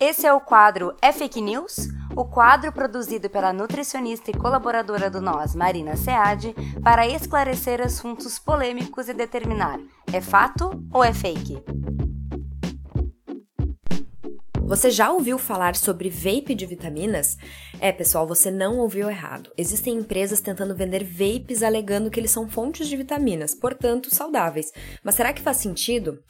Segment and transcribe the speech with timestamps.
[0.00, 1.88] Esse é o quadro É Fake News?
[2.14, 9.08] O quadro produzido pela nutricionista e colaboradora do Nós, Marina Seade, para esclarecer assuntos polêmicos
[9.08, 9.80] e determinar
[10.12, 11.60] é fato ou é fake.
[14.68, 17.38] Você já ouviu falar sobre vape de vitaminas?
[17.80, 19.50] É, pessoal, você não ouviu errado.
[19.56, 24.70] Existem empresas tentando vender vapes alegando que eles são fontes de vitaminas, portanto saudáveis.
[25.02, 26.22] Mas será que faz sentido?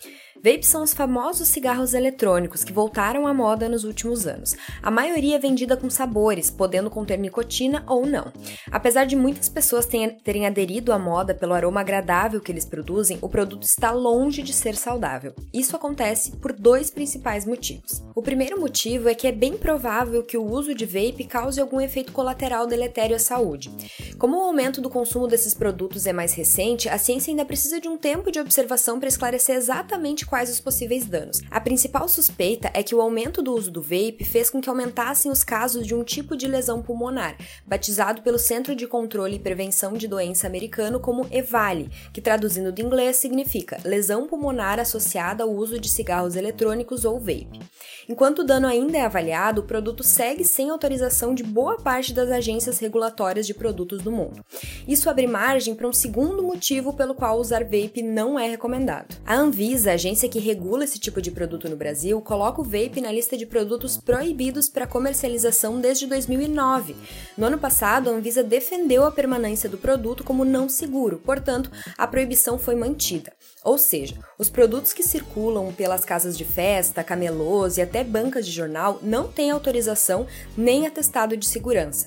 [0.43, 4.55] Vapes são os famosos cigarros eletrônicos que voltaram à moda nos últimos anos.
[4.81, 8.33] A maioria é vendida com sabores, podendo conter nicotina ou não.
[8.71, 13.29] Apesar de muitas pessoas terem aderido à moda pelo aroma agradável que eles produzem, o
[13.29, 15.35] produto está longe de ser saudável.
[15.53, 18.05] Isso acontece por dois principais motivos.
[18.15, 21.81] O primeiro motivo é que é bem provável que o uso de vape cause algum
[21.81, 23.73] efeito colateral deletério à saúde.
[24.19, 27.89] Como o aumento do consumo desses produtos é mais recente, a ciência ainda precisa de
[27.89, 31.41] um tempo de observação para esclarecer exatamente quais os possíveis danos.
[31.51, 35.31] A principal suspeita é que o aumento do uso do vape fez com que aumentassem
[35.31, 39.95] os casos de um tipo de lesão pulmonar, batizado pelo Centro de Controle e Prevenção
[39.95, 45.79] de Doença americano como EVALI, que traduzindo do inglês significa lesão pulmonar associada ao uso
[45.79, 47.61] de cigarros eletrônicos ou vape.
[48.09, 52.31] Enquanto o dano ainda é avaliado, o produto segue sem autorização de boa parte das
[52.31, 54.45] agências regulatórias de produtos do mundo.
[54.87, 59.17] Isso abre margem para um segundo motivo pelo qual usar vape não é recomendado.
[59.27, 63.13] A Anvisa, agência que regula esse tipo de produto no Brasil, coloca o vape na
[63.13, 66.97] lista de produtos proibidos para comercialização desde 2009.
[67.37, 72.07] No ano passado, a Anvisa defendeu a permanência do produto como não seguro, portanto, a
[72.07, 73.33] proibição foi mantida.
[73.65, 78.53] Ou seja, os produtos que circulam pelas casas de festa, camelôs e até bancas de
[78.53, 82.07] jornal não têm autorização nem atestado de segurança.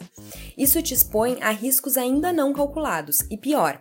[0.58, 3.80] Isso te expõe a riscos ainda não calculados e pior,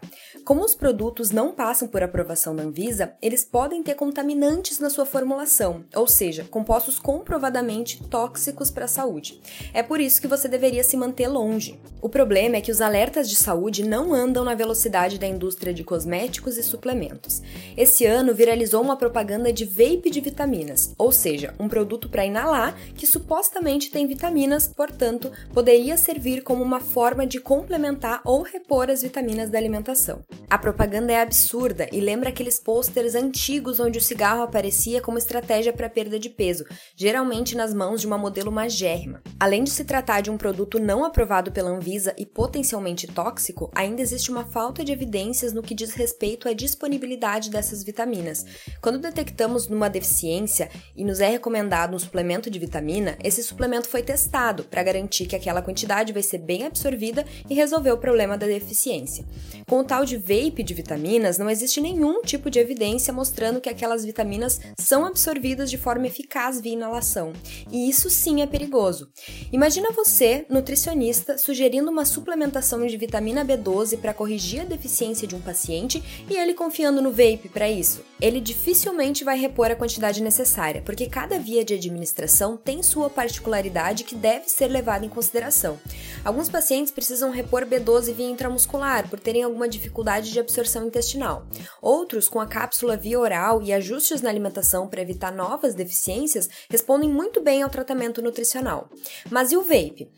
[0.50, 5.06] como os produtos não passam por aprovação da Anvisa, eles podem ter contaminantes na sua
[5.06, 9.40] formulação, ou seja, compostos comprovadamente tóxicos para a saúde.
[9.72, 11.78] É por isso que você deveria se manter longe.
[12.02, 15.84] O problema é que os alertas de saúde não andam na velocidade da indústria de
[15.84, 17.40] cosméticos e suplementos.
[17.76, 22.76] Esse ano viralizou uma propaganda de vape de vitaminas, ou seja, um produto para inalar
[22.96, 29.02] que supostamente tem vitaminas, portanto, poderia servir como uma forma de complementar ou repor as
[29.02, 30.24] vitaminas da alimentação.
[30.48, 35.72] A propaganda é absurda e lembra aqueles pôsteres antigos onde o cigarro aparecia como estratégia
[35.72, 36.64] para perda de peso,
[36.96, 39.22] geralmente nas mãos de uma modelo magérrima.
[39.38, 44.02] Além de se tratar de um produto não aprovado pela Anvisa e potencialmente tóxico, ainda
[44.02, 48.44] existe uma falta de evidências no que diz respeito à disponibilidade dessas vitaminas.
[48.80, 54.02] Quando detectamos uma deficiência e nos é recomendado um suplemento de vitamina, esse suplemento foi
[54.02, 58.46] testado para garantir que aquela quantidade vai ser bem absorvida e resolver o problema da
[58.46, 59.24] deficiência.
[59.68, 63.68] Com o tal de vape de vitaminas, não existe nenhum tipo de evidência mostrando que
[63.68, 67.32] aquelas vitaminas são absorvidas de forma eficaz via inalação.
[67.72, 69.10] E isso sim é perigoso.
[69.52, 75.40] Imagina você, nutricionista, sugerindo uma suplementação de vitamina B12 para corrigir a deficiência de um
[75.40, 78.04] paciente e ele confiando no vape para isso.
[78.20, 84.04] Ele dificilmente vai repor a quantidade necessária, porque cada via de administração tem sua particularidade
[84.04, 85.80] que deve ser levada em consideração.
[86.24, 91.46] Alguns pacientes precisam repor B12 via intramuscular por terem alguma dificuldade de absorção intestinal.
[91.80, 97.08] Outros, com a cápsula via oral e ajustes na alimentação para evitar novas deficiências, respondem
[97.08, 98.88] muito bem ao tratamento nutricional.
[99.30, 100.10] Mas e o vape?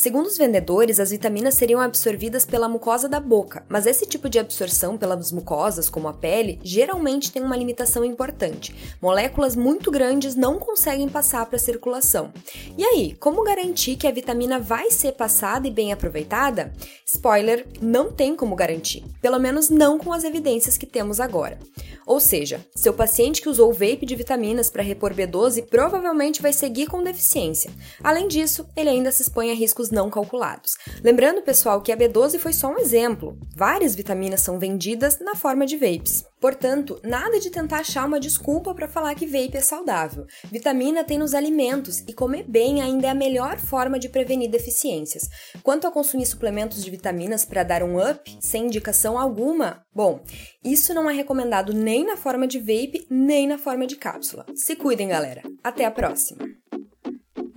[0.00, 4.38] Segundo os vendedores, as vitaminas seriam absorvidas pela mucosa da boca, mas esse tipo de
[4.38, 8.74] absorção pelas mucosas, como a pele, geralmente tem uma limitação importante.
[8.98, 12.32] Moléculas muito grandes não conseguem passar para a circulação.
[12.78, 16.72] E aí, como garantir que a vitamina vai ser passada e bem aproveitada?
[17.04, 21.58] Spoiler, não tem como garantir, pelo menos não com as evidências que temos agora.
[22.06, 26.86] Ou seja, seu paciente que usou vape de vitaminas para repor B12 provavelmente vai seguir
[26.86, 27.70] com deficiência.
[28.02, 30.76] Além disso, ele ainda se expõe a riscos não calculados.
[31.02, 33.38] Lembrando, pessoal, que a B12 foi só um exemplo.
[33.56, 36.24] Várias vitaminas são vendidas na forma de vapes.
[36.40, 40.26] Portanto, nada de tentar achar uma desculpa para falar que vape é saudável.
[40.50, 45.28] Vitamina tem nos alimentos e comer bem ainda é a melhor forma de prevenir deficiências.
[45.62, 50.22] Quanto a consumir suplementos de vitaminas para dar um up, sem indicação alguma, bom,
[50.64, 54.46] isso não é recomendado nem na forma de vape, nem na forma de cápsula.
[54.54, 55.42] Se cuidem, galera.
[55.62, 56.59] Até a próxima.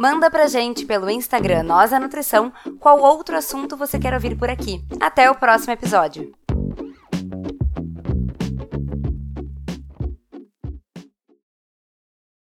[0.03, 4.49] Manda pra gente pelo Instagram Nós a Nutrição qual outro assunto você quer ouvir por
[4.49, 4.83] aqui.
[4.99, 6.42] Até o próximo episódio.